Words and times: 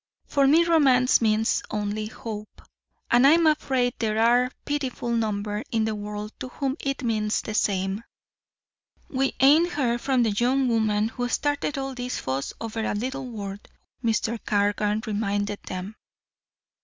For 0.25 0.47
me 0.47 0.63
romance 0.63 1.21
means 1.21 1.61
only 1.69 2.07
hope. 2.07 2.63
And 3.11 3.27
I'm 3.27 3.45
afraid 3.45 3.93
there 3.99 4.17
are 4.17 4.45
a 4.45 4.51
pitiful 4.65 5.11
number 5.11 5.61
in 5.71 5.85
the 5.85 5.93
world 5.93 6.33
to 6.39 6.47
whom 6.47 6.75
it 6.79 7.03
means 7.03 7.41
the 7.43 7.53
same." 7.53 8.03
"We 9.09 9.35
ain't 9.39 9.73
heard 9.73 10.01
from 10.01 10.23
the 10.23 10.31
young 10.31 10.67
woman 10.67 11.09
who 11.09 11.29
started 11.29 11.77
all 11.77 11.93
this 11.93 12.17
fuss 12.17 12.51
over 12.59 12.83
a 12.83 12.95
little 12.95 13.27
word," 13.27 13.69
Mr. 14.03 14.43
Cargan 14.43 15.03
reminded 15.05 15.61
them. 15.67 15.95